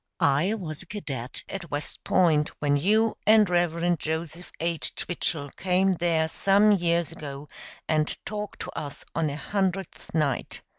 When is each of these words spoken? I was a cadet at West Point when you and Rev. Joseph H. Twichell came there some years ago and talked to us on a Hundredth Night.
I 0.19 0.55
was 0.55 0.81
a 0.81 0.87
cadet 0.87 1.43
at 1.47 1.69
West 1.69 2.03
Point 2.03 2.49
when 2.59 2.75
you 2.75 3.15
and 3.27 3.47
Rev. 3.47 3.99
Joseph 3.99 4.51
H. 4.59 4.95
Twichell 4.95 5.51
came 5.51 5.93
there 5.99 6.27
some 6.27 6.71
years 6.71 7.11
ago 7.11 7.47
and 7.87 8.17
talked 8.25 8.61
to 8.61 8.71
us 8.71 9.05
on 9.13 9.29
a 9.29 9.35
Hundredth 9.37 10.11
Night. 10.15 10.63